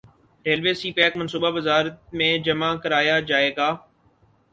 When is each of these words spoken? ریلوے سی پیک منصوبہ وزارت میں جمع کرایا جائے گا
ریلوے 0.45 0.73
سی 0.79 0.89
پیک 0.97 1.11
منصوبہ 1.17 1.49
وزارت 1.57 1.95
میں 2.17 2.31
جمع 2.45 2.71
کرایا 2.83 3.19
جائے 3.29 3.51
گا 3.57 3.69